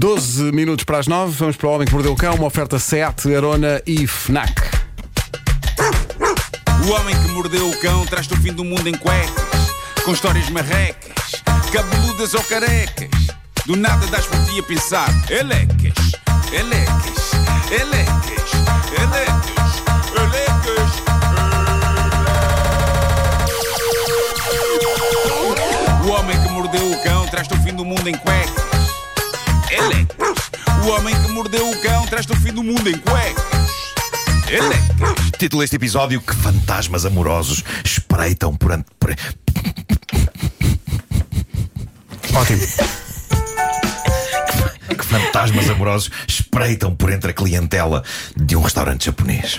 [0.00, 2.78] 12 minutos para as 9, vamos para o Homem que Mordeu o Cão, uma oferta
[2.78, 4.50] SEAT, Arona e FNAC.
[6.86, 10.48] O homem que mordeu o cão traz-te o fim do mundo em cuecas, com histórias
[10.48, 13.10] marrecas, cabeludas ou carecas.
[13.66, 16.12] Do nada das por ti a pensar, elecas,
[16.50, 17.32] elecas,
[17.70, 18.52] elecas,
[18.98, 19.82] elecas,
[20.16, 20.90] elecas.
[26.06, 28.69] O homem que mordeu o cão traz-te o fim do mundo em cuecas.
[30.84, 33.70] O homem que mordeu o cão traz-te o fim do mundo em cuecas.
[34.48, 35.30] Elecas.
[35.38, 38.72] Título deste episódio: Que fantasmas amorosos espreitam por.
[38.72, 39.14] an- por...
[42.34, 42.66] Ótimo.
[44.88, 48.02] Que fantasmas amorosos espreitam por entre a clientela
[48.36, 49.58] de um restaurante japonês.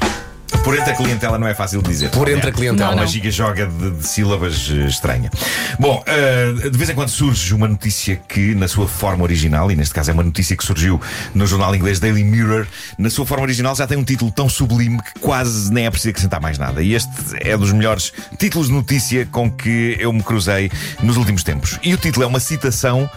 [0.64, 2.12] Por entre a clientela não é fácil de dizer.
[2.12, 2.94] Por entre a É clientela.
[2.94, 5.32] Uma giga-joga de, de sílabas eh, estranha.
[5.80, 9.76] Bom, eh, de vez em quando surge uma notícia que, na sua forma original, e
[9.76, 11.02] neste caso é uma notícia que surgiu
[11.34, 15.02] no jornal inglês Daily Mirror, na sua forma original já tem um título tão sublime
[15.02, 16.84] que quase nem é preciso acrescentar mais nada.
[16.84, 17.10] E este
[17.40, 21.80] é dos melhores títulos de notícia com que eu me cruzei nos últimos tempos.
[21.82, 23.10] E o título é uma citação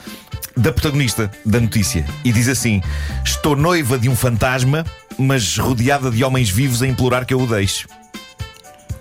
[0.56, 2.80] da protagonista da notícia e diz assim:
[3.24, 4.84] Estou noiva de um fantasma,
[5.18, 7.86] mas rodeada de homens vivos a implorar que eu o deixe.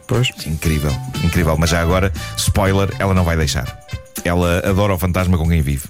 [0.08, 0.30] Pois.
[0.46, 1.58] Incrível, incrível.
[1.58, 3.80] Mas já agora, spoiler, ela não vai deixar.
[4.24, 5.84] Ela adora o fantasma com quem vive.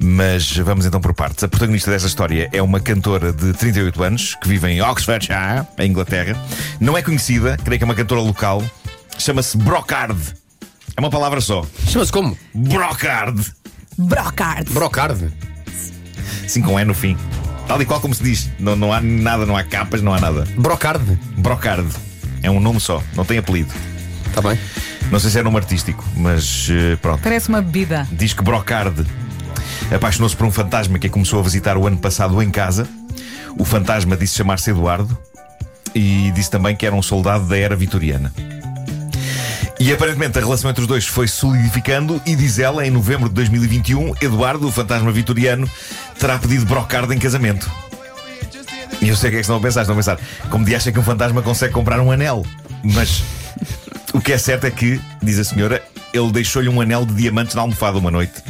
[0.00, 1.44] Mas vamos então por partes.
[1.44, 5.90] A protagonista desta história é uma cantora de 38 anos que vive em Oxfordshire, em
[5.90, 6.36] Inglaterra.
[6.80, 8.62] Não é conhecida, creio que é uma cantora local.
[9.18, 10.20] Chama-se Brocard.
[10.96, 11.64] É uma palavra só.
[11.88, 12.36] Chama-se como?
[12.54, 13.52] Brocard.
[13.96, 14.70] Brocard.
[14.72, 15.32] Brocard.
[16.46, 17.16] Sim, com E no fim.
[17.66, 18.50] Tal e qual como se diz.
[18.58, 20.46] Não, não há nada, não há capas, não há nada.
[20.56, 21.04] Brocard.
[21.36, 21.88] Brocard.
[22.42, 23.72] É um nome só, não tem apelido.
[24.26, 24.58] Está bem.
[25.10, 27.22] Não sei se é nome artístico, mas eh, pronto.
[27.22, 28.06] Parece uma bebida.
[28.12, 29.06] Diz que Brocard
[29.94, 32.88] apaixonou-se por um fantasma que a começou a visitar o ano passado em casa.
[33.58, 35.16] O fantasma disse chamar-se Eduardo
[35.94, 38.32] e disse também que era um soldado da era vitoriana.
[39.84, 43.34] E aparentemente a relação entre os dois foi solidificando e diz ela, em novembro de
[43.34, 45.68] 2021, Eduardo, o fantasma vitoriano,
[46.18, 47.70] terá pedido Brocard em casamento.
[49.02, 50.18] E eu sei o que é que estão a pensar, estão a pensar,
[50.48, 52.46] como de acha que um fantasma consegue comprar um anel?
[52.82, 53.22] Mas
[54.14, 55.82] o que é certo é que, diz a senhora,
[56.14, 58.42] ele deixou-lhe um anel de diamantes na almofada uma noite.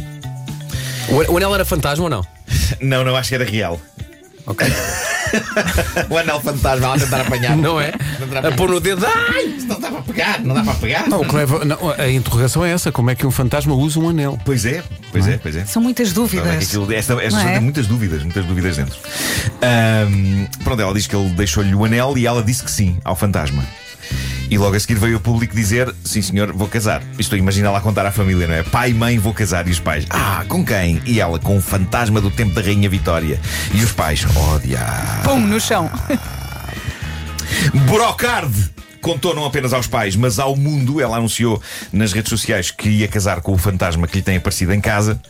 [1.09, 2.25] O, o anel era fantasma ou não?
[2.81, 3.81] Não, não, acho que era real.
[4.47, 4.65] Ok.
[6.11, 7.56] o anel fantasma, ela a tentar apanhar.
[7.56, 7.93] Não é?
[8.47, 9.05] A pôr no dedo.
[9.06, 9.55] Ai!
[9.67, 11.09] Não dá para pegar, não dá para pegar.
[11.09, 13.99] Não, o que leva- não, a interrogação é essa: como é que um fantasma usa
[13.99, 14.39] um anel?
[14.44, 15.65] Pois é, pois é, pois é.
[15.65, 16.69] São muitas Não, é que dúvidas.
[16.69, 17.53] aquilo- esta esta Não é?
[17.55, 18.99] tem muitas dúvidas, muitas dúvidas dentro.
[19.62, 23.17] Ahm, pronto, ela diz que ele deixou-lhe o anel e ela disse que sim ao
[23.17, 23.65] fantasma.
[24.54, 27.03] E logo a seguir veio o público dizer: Sim, senhor, vou casar.
[27.19, 28.62] Estou a imaginar lá contar à família, não é?
[28.62, 29.66] Pai e mãe, vou casar.
[29.66, 31.03] E os pais: Ah, com quem?
[31.04, 33.41] E ela: Com o fantasma do tempo da Rainha Vitória.
[33.75, 35.25] E os pais: Oh, diabo.
[35.25, 35.91] Pum, no chão.
[37.91, 38.54] Brocard
[39.04, 40.98] contou não apenas aos pais, mas ao mundo.
[40.98, 41.60] Ela anunciou
[41.92, 45.20] nas redes sociais que ia casar com o fantasma que lhe tem aparecido em casa.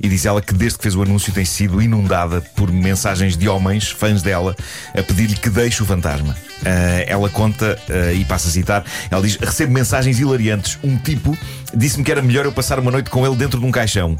[0.00, 3.48] E diz ela que desde que fez o anúncio tem sido inundada por mensagens de
[3.48, 4.56] homens, fãs dela,
[4.92, 6.36] a pedir-lhe que deixe o fantasma.
[6.66, 10.76] Ah, ela conta, ah, e passa a citar, ela diz: Recebo mensagens hilariantes.
[10.82, 11.38] Um tipo
[11.72, 14.16] disse-me que era melhor eu passar uma noite com ele dentro de um caixão.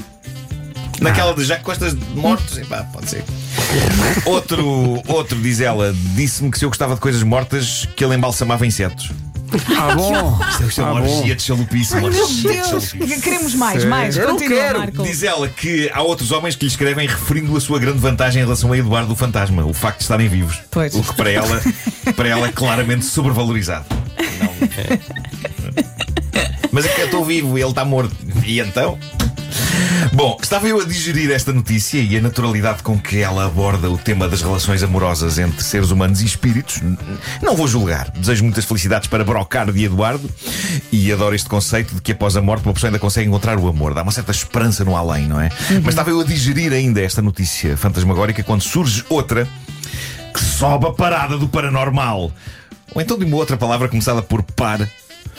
[1.02, 3.24] Naquela de já costas de mortos, epá, pode ser.
[4.24, 8.66] Outro, outro, diz ela, disse-me que se eu gostava de coisas mortas, que ele embalsamava
[8.66, 9.10] insetos.
[9.78, 10.38] Ah, bom.
[10.66, 11.18] Isto é uma Ah, bom.
[11.18, 12.92] orgia de chalupice, uma Meu Deus.
[13.22, 14.16] Queremos mais, mais.
[14.16, 14.78] Eu Continua, quero.
[14.78, 15.02] Marco.
[15.02, 18.44] Diz ela que há outros homens que lhe escrevem referindo a sua grande vantagem em
[18.44, 20.58] relação a Eduardo o Fantasma, o facto de estarem vivos.
[20.70, 20.94] Pois.
[20.94, 21.62] O que para ela,
[22.16, 23.84] para ela é claramente sobrevalorizado.
[24.40, 24.52] Não-
[26.70, 28.16] Mas é que eu estou vivo e ele está morto.
[28.46, 28.98] E então?
[30.12, 33.96] Bom, estava eu a digerir esta notícia e a naturalidade com que ela aborda o
[33.96, 36.80] tema das relações amorosas entre seres humanos e espíritos.
[37.40, 38.10] Não vou julgar.
[38.10, 40.28] Desejo muitas felicidades para Brocard e Eduardo
[40.92, 43.66] e adoro este conceito de que após a morte uma pessoa ainda consegue encontrar o
[43.66, 43.94] amor.
[43.94, 45.48] Dá uma certa esperança no além, não é?
[45.82, 49.48] Mas estava eu a digerir ainda esta notícia fantasmagórica quando surge outra
[50.34, 52.30] que sobe a parada do paranormal.
[52.94, 54.86] Ou então de uma outra palavra começada por par,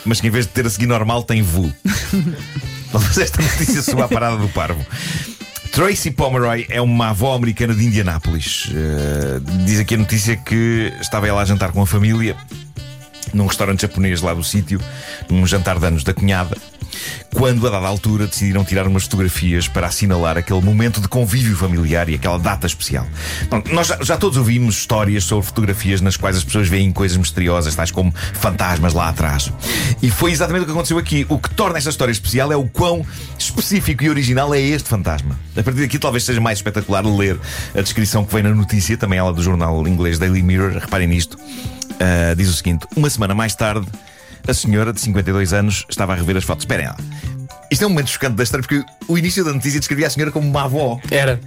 [0.03, 1.71] mas que em vez de ter a seguir normal tem vu.
[2.93, 4.85] Talvez esta notícia suba a parada do parvo.
[5.71, 8.69] Tracy Pomeroy é uma avó americana de Indianápolis.
[8.71, 12.37] Eh, diz aqui a notícia que estava ela a jantar com a família
[13.33, 14.79] num restaurante japonês lá do sítio,
[15.29, 16.55] num jantar de anos da cunhada,
[17.33, 22.07] quando, a dada altura, decidiram tirar umas fotografias para assinalar aquele momento de convívio familiar
[22.09, 23.07] e aquela data especial.
[23.49, 27.17] Bom, nós já, já todos ouvimos histórias sobre fotografias nas quais as pessoas veem coisas
[27.17, 29.51] misteriosas, tais como fantasmas lá atrás.
[30.01, 31.25] E foi exatamente o que aconteceu aqui.
[31.29, 33.05] O que torna esta história especial é o quão
[33.37, 35.37] específico e original é este fantasma.
[35.57, 37.39] A partir daqui, talvez seja mais espetacular ler
[37.75, 40.77] a descrição que vem na notícia, também ela do jornal inglês Daily Mirror.
[40.79, 41.37] Reparem nisto.
[41.93, 43.87] Uh, diz o seguinte: Uma semana mais tarde,
[44.47, 46.63] a senhora de 52 anos estava a rever as fotos.
[46.63, 46.97] Esperem lá.
[47.71, 50.31] Isto é um momento chocante da história porque o início da notícia descrevia a senhora
[50.31, 50.99] como uma avó.
[51.09, 51.39] Era.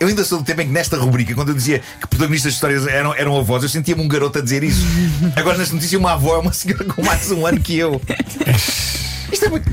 [0.00, 2.56] Eu ainda sou do tempo em que nesta rubrica, quando eu dizia que protagonistas de
[2.56, 4.86] histórias eram, eram avós, eu sentia-me um garoto a dizer isso.
[5.34, 8.00] Agora, nesta notícia, uma avó é uma senhora com mais um ano que eu.
[9.32, 9.68] Isto é muito,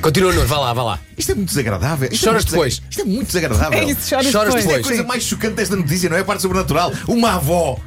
[0.00, 0.98] Continua, Nuno, vá lá, vá lá.
[1.16, 2.08] isto é muito desagradável.
[2.10, 2.74] Isto Choras é muito depois.
[2.78, 3.78] desag- Isto é muito desagradável.
[3.78, 4.64] É isso, choras, Choras depois.
[4.64, 6.90] Isto é a coisa mais chocante desta notícia, não é a parte sobrenatural.
[7.06, 7.78] Uma avó.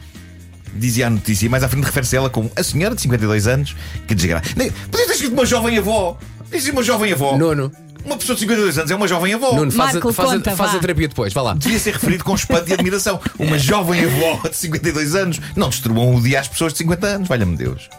[0.75, 3.47] Dizia a notícia, e mais à frente refere-se a ela como a senhora de 52
[3.47, 3.75] anos,
[4.07, 4.49] que desgraça.
[4.55, 4.71] Podia
[5.07, 6.17] ter escrito uma jovem avó.
[6.45, 7.37] Podia ser uma jovem avó.
[7.37, 7.71] Nuno,
[8.05, 9.53] Uma pessoa de 52 anos é uma jovem avó.
[9.53, 10.77] Nuno, faz, Marco, a, faz, a- conta, faz vá.
[10.77, 11.53] a terapia depois, vá lá.
[11.53, 13.19] Devia ser referido com espanto e admiração.
[13.39, 15.39] Uma jovem avó de 52 anos.
[15.55, 17.89] Não destruam o dia às pessoas de 50 anos, valha-me Deus.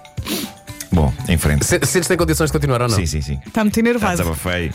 [0.93, 1.65] Bom, em frente.
[1.65, 2.97] Se- Sentes-te em condições de continuar ou não?
[2.97, 3.41] Sim, sim, sim.
[3.47, 4.17] Está muito Já enervado.
[4.17, 4.71] desabafei.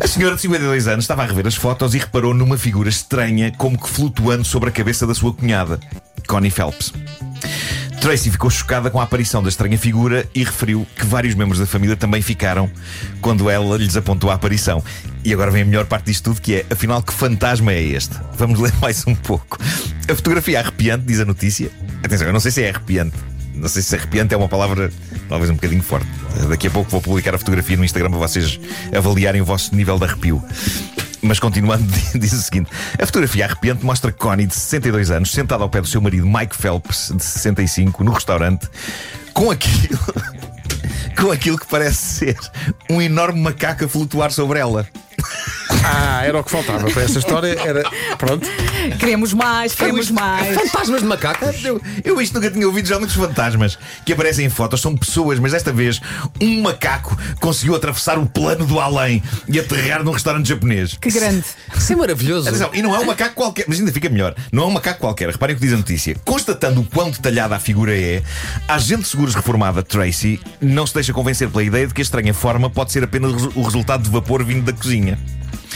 [0.00, 3.52] A senhora de 52 anos estava a rever as fotos e reparou numa figura estranha,
[3.56, 5.78] como que flutuando sobre a cabeça da sua cunhada,
[6.26, 6.92] Connie Phelps.
[8.00, 11.66] Tracy ficou chocada com a aparição da estranha figura e referiu que vários membros da
[11.66, 12.70] família também ficaram
[13.20, 14.82] quando ela lhes apontou a aparição.
[15.24, 18.14] E agora vem a melhor parte disto tudo, que é, afinal, que fantasma é este?
[18.36, 19.58] Vamos ler mais um pouco.
[20.06, 21.70] A fotografia é arrepiante, diz a notícia.
[22.02, 23.16] Atenção, eu não sei se é arrepiante.
[23.54, 24.92] Não sei se arrepiante é uma palavra
[25.28, 26.06] talvez um bocadinho forte.
[26.48, 28.58] Daqui a pouco vou publicar a fotografia no Instagram para vocês
[28.96, 30.42] avaliarem o vosso nível de arrepio.
[31.22, 31.84] Mas continuando,
[32.14, 32.70] diz o seguinte:
[33.00, 36.54] a fotografia arrepiante mostra Connie, de 62 anos, sentada ao pé do seu marido Mike
[36.54, 38.68] Phelps, de 65, no restaurante,
[39.32, 39.98] com aquilo.
[41.16, 42.38] com aquilo que parece ser
[42.90, 44.86] um enorme macaco a flutuar sobre ela.
[45.86, 47.56] Ah, era o que faltava para esta história.
[47.60, 47.82] Era.
[48.16, 48.48] Pronto.
[48.98, 50.54] Queremos mais, queremos mais.
[50.54, 51.64] Fantasmas de macacos?
[51.64, 52.86] Eu, eu isto nunca tinha ouvido.
[52.86, 56.00] Geralmente os fantasmas que aparecem em fotos são pessoas, mas desta vez
[56.40, 60.96] um macaco conseguiu atravessar o plano do além e aterrar num restaurante japonês.
[60.98, 61.44] Que grande.
[61.76, 62.48] Isso é maravilhoso.
[62.48, 64.34] Atenção, e não é um macaco qualquer, mas ainda fica melhor.
[64.50, 65.28] Não é um macaco qualquer.
[65.28, 66.16] Reparem o que diz a notícia.
[66.24, 68.22] Constatando o quão detalhada a figura é,
[68.66, 72.04] a agente de seguros reformada Tracy não se deixa convencer pela ideia de que a
[72.04, 75.18] estranha forma pode ser apenas o resultado de vapor vindo da cozinha.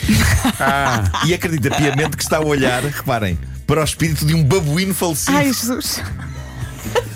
[1.26, 5.36] E acredita piamente que está a olhar, reparem, para o espírito de um babuíno falecido.
[5.36, 6.02] Ai, Jesus.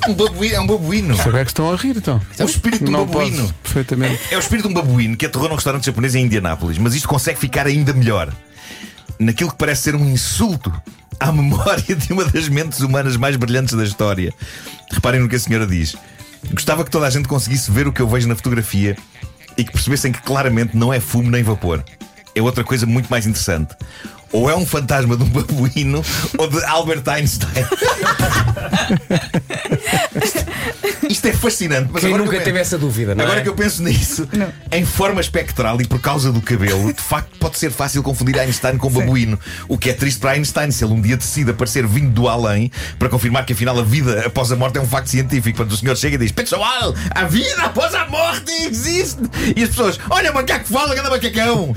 [0.08, 1.16] Um babuíno, é um babuíno.
[1.16, 2.20] Sabe é que estão a rir então?
[2.36, 3.42] É o espírito de um Não babuíno.
[3.42, 4.20] posso, perfeitamente.
[4.30, 7.08] É o espírito de um babuíno que aterrou num restaurante japonês em Indianápolis, mas isto
[7.08, 8.32] consegue ficar ainda melhor.
[9.18, 10.72] Naquilo que parece ser um insulto
[11.20, 14.32] à memória de uma das mentes humanas mais brilhantes da história.
[14.90, 15.94] Reparem no que a senhora diz.
[16.52, 18.96] Gostava que toda a gente conseguisse ver o que eu vejo na fotografia
[19.56, 21.84] e que percebessem que claramente não é fumo nem vapor.
[22.34, 23.74] É outra coisa muito mais interessante.
[24.32, 26.02] Ou é um fantasma de um babuíno
[26.38, 27.50] ou de Albert Einstein.
[31.08, 31.90] Isto é fascinante.
[31.92, 33.42] Mas Quem agora que nunca eu teve penso- essa dúvida, não Agora é?
[33.42, 34.26] que eu penso nisso,
[34.70, 38.78] em forma espectral e por causa do cabelo, de facto pode ser fácil confundir Einstein
[38.78, 39.38] com babuíno.
[39.68, 42.70] O que é triste para Einstein se ele um dia decide aparecer vindo do além
[42.98, 45.58] para confirmar que afinal a vida após a morte é um facto científico.
[45.58, 49.20] Quando o senhor chega e diz: Pessoal, a vida após a morte existe.
[49.56, 51.74] E as pessoas: Olha o macaco que fala, cada macacão.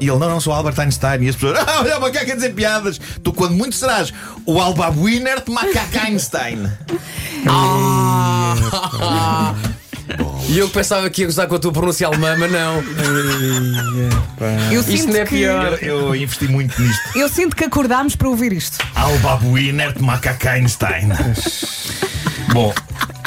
[0.00, 1.22] E ele: Não, não sou Albert Einstein.
[1.24, 3.00] E as pessoas: ah, Olha o macaco a dizer piadas.
[3.22, 4.12] Tu, quando muito serás
[4.46, 6.70] o Alba Wiener de macaco Einstein.
[10.48, 12.82] E eu que pensava que ia gozar com a tua pronúncia alemã, mas não.
[14.72, 15.78] Eu Isto sinto, não é que, pior.
[15.80, 17.00] Eu, eu investi muito nisto.
[17.16, 18.78] eu sinto que acordámos para ouvir isto.
[18.96, 21.10] Albabuiner de Macaco Einstein.
[22.52, 22.74] Bom,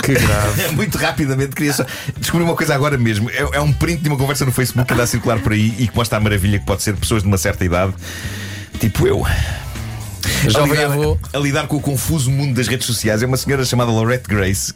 [0.03, 0.75] Que grave.
[0.75, 1.85] muito rapidamente queria só
[2.17, 3.29] descobrir uma coisa agora mesmo.
[3.29, 5.73] É, é um print de uma conversa no Facebook que anda a circular por aí
[5.79, 7.93] e que mostra a maravilha que pode ser pessoas de uma certa idade,
[8.79, 9.25] tipo eu.
[9.25, 11.17] A Jovem lidar, avô.
[11.33, 14.73] a lidar com o confuso mundo das redes sociais é uma senhora chamada Lorette Grace,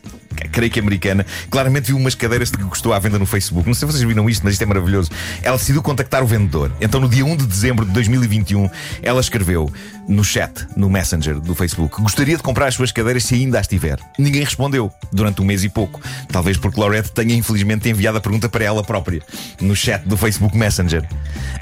[0.47, 3.67] creio que americana, claramente viu umas cadeiras de que gostou à venda no Facebook.
[3.67, 5.11] Não sei se vocês viram isto, mas isto é maravilhoso.
[5.41, 6.71] Ela decidiu contactar o vendedor.
[6.81, 8.69] Então, no dia 1 de dezembro de 2021,
[9.01, 9.71] ela escreveu
[10.07, 13.67] no chat, no Messenger do Facebook: Gostaria de comprar as suas cadeiras se ainda as
[13.67, 13.99] tiver.
[14.17, 16.01] Ninguém respondeu durante um mês e pouco.
[16.31, 19.21] Talvez porque Lorette tenha infelizmente enviado a pergunta para ela própria
[19.61, 21.03] no chat do Facebook Messenger.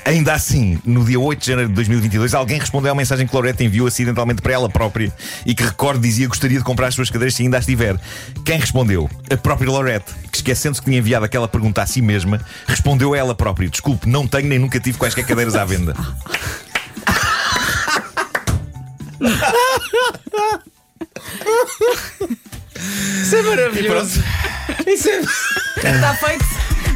[0.06, 3.64] Ainda assim, no dia 8 de janeiro de 2022, alguém respondeu à mensagem que Lorette
[3.64, 5.12] enviou acidentalmente para ela própria
[5.46, 8.00] e que recorde dizia gostaria de comprar as suas cadeiras se ainda as tiver.
[8.46, 8.75] Quem respondeu?
[9.30, 13.18] A própria Lorette, que esquecendo-se que tinha enviado aquela pergunta a si mesma, respondeu a
[13.18, 15.96] ela própria: Desculpe, não tenho nem nunca tive quaisquer cadeiras à venda.
[23.22, 24.24] Isso é maravilhoso.
[24.86, 25.22] Isso é.
[25.78, 26.46] Está feito.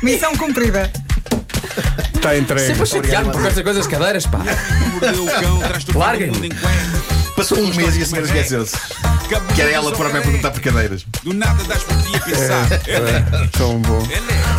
[0.04, 0.92] Missão cumprida.
[2.14, 2.68] Está entregue.
[2.68, 4.40] Sempre a chatear-me por estas coisas cadeiras, pá.
[4.92, 6.34] Mordeu o cão, traz-te o fim do Larguem-me.
[6.34, 7.34] mundo em cuecas.
[7.36, 8.76] Passou um mês e a senhora esqueceu-se.
[9.56, 11.06] Que era ela própria a perguntar por cadeiras.
[11.24, 12.82] Do nada das por ti a pensar.
[12.88, 13.50] Elecas.
[13.52, 14.04] Tão bom.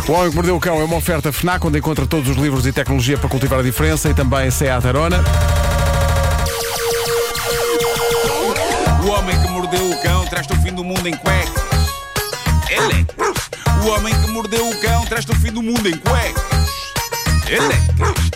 [0.07, 2.65] O Homem que Mordeu o Cão é uma oferta FNAC onde encontra todos os livros
[2.65, 5.23] e tecnologia para cultivar a diferença e também Seat Arona.
[9.03, 11.63] O homem que mordeu o cão traz-te o fim do mundo em cuecas.
[12.69, 13.49] Elecas.
[13.83, 16.43] O homem que mordeu o cão traz-te o fim do mundo em cuecas.
[17.47, 18.30] Elecas.